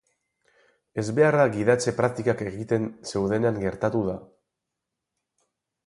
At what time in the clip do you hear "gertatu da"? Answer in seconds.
3.67-4.17